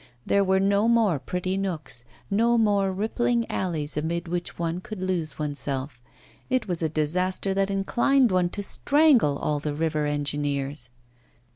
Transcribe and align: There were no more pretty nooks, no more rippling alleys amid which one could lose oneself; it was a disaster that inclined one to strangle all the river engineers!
There 0.25 0.43
were 0.43 0.59
no 0.59 0.87
more 0.87 1.19
pretty 1.19 1.57
nooks, 1.57 2.03
no 2.31 2.57
more 2.57 2.91
rippling 2.91 3.45
alleys 3.51 3.95
amid 3.95 4.27
which 4.27 4.57
one 4.57 4.81
could 4.81 4.99
lose 4.99 5.37
oneself; 5.37 6.01
it 6.49 6.67
was 6.67 6.81
a 6.81 6.89
disaster 6.89 7.53
that 7.53 7.69
inclined 7.69 8.31
one 8.31 8.49
to 8.49 8.63
strangle 8.63 9.37
all 9.37 9.59
the 9.59 9.75
river 9.75 10.07
engineers! 10.07 10.89